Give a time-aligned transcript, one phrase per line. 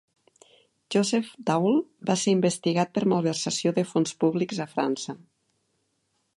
[0.95, 1.77] Joseph Daul
[2.11, 5.19] va ser investigat per malversació de fons públics a França.